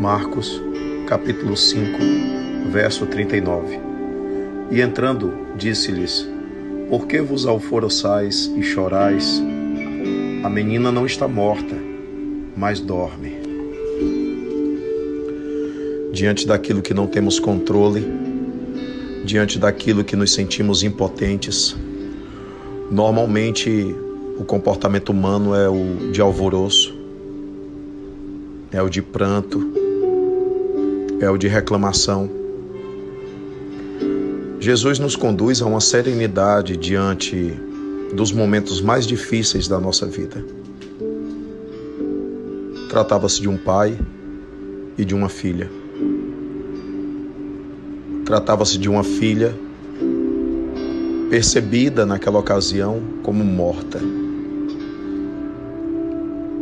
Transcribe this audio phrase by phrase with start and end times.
[0.00, 0.58] Marcos,
[1.06, 1.98] capítulo 5,
[2.72, 3.78] verso 39.
[4.70, 6.26] E entrando, disse-lhes:
[6.88, 9.42] Por que vos alvoroçais e chorais?
[10.42, 11.76] A menina não está morta,
[12.56, 13.34] mas dorme.
[16.14, 18.02] Diante daquilo que não temos controle,
[19.26, 21.76] diante daquilo que nos sentimos impotentes,
[22.90, 23.94] normalmente
[24.38, 26.98] o comportamento humano é o de alvoroço,
[28.72, 29.79] é o de pranto,
[31.20, 32.30] é o de reclamação.
[34.58, 37.54] Jesus nos conduz a uma serenidade diante
[38.14, 40.44] dos momentos mais difíceis da nossa vida.
[42.88, 43.96] Tratava-se de um pai
[44.98, 45.70] e de uma filha.
[48.24, 49.54] Tratava-se de uma filha
[51.28, 54.00] percebida naquela ocasião como morta.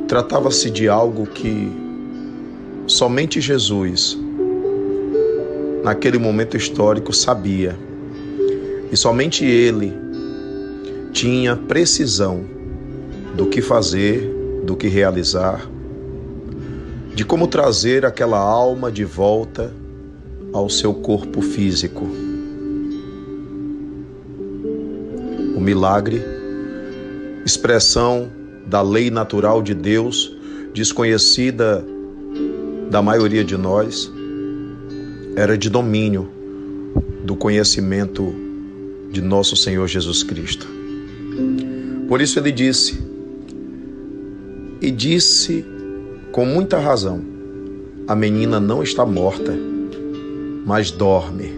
[0.06, 1.70] Tratava-se de algo que
[2.86, 4.18] somente Jesus,
[5.88, 7.74] naquele momento histórico, sabia.
[8.92, 9.94] E somente ele
[11.12, 12.44] tinha precisão
[13.34, 14.30] do que fazer,
[14.64, 15.66] do que realizar,
[17.14, 19.72] de como trazer aquela alma de volta
[20.52, 22.04] ao seu corpo físico.
[25.56, 26.22] O milagre,
[27.46, 28.28] expressão
[28.66, 30.36] da lei natural de Deus,
[30.74, 31.82] desconhecida
[32.90, 34.12] da maioria de nós,
[35.38, 36.28] era de domínio
[37.22, 38.34] do conhecimento
[39.12, 40.66] de nosso Senhor Jesus Cristo.
[42.08, 43.00] Por isso ele disse,
[44.82, 45.64] e disse
[46.32, 47.22] com muita razão:
[48.08, 49.56] a menina não está morta,
[50.66, 51.52] mas dorme.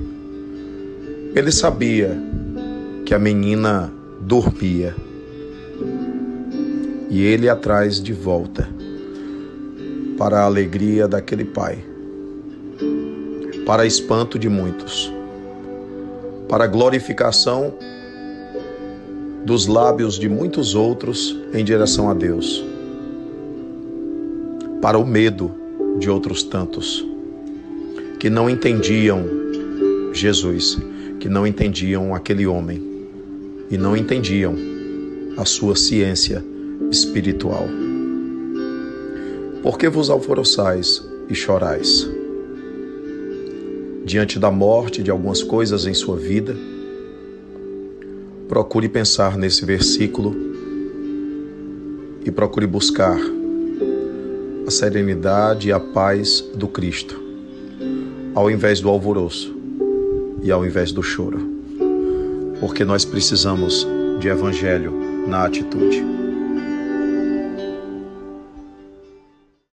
[1.35, 2.15] Ele sabia
[3.07, 4.95] que a menina dormia
[7.09, 8.69] e ele atrás de volta,
[10.19, 11.83] para a alegria daquele pai,
[13.67, 15.13] para espanto de muitos,
[16.49, 17.75] para glorificação
[19.45, 22.65] dos lábios de muitos outros em direção a Deus,
[24.81, 25.51] para o medo
[25.99, 27.05] de outros tantos
[28.19, 29.25] que não entendiam
[30.13, 30.79] Jesus,
[31.19, 32.83] que não entendiam aquele homem
[33.71, 34.55] e não entendiam
[35.37, 36.45] a sua ciência
[36.91, 37.67] espiritual.
[39.63, 42.20] Por que vos alvoroçais e chorais?
[44.05, 46.57] Diante da morte de algumas coisas em sua vida,
[48.49, 50.35] procure pensar nesse versículo
[52.25, 53.19] e procure buscar
[54.67, 57.21] a serenidade e a paz do Cristo,
[58.35, 59.55] ao invés do alvoroço
[60.43, 61.39] e ao invés do choro,
[62.59, 63.87] porque nós precisamos
[64.19, 64.93] de evangelho
[65.27, 66.30] na atitude.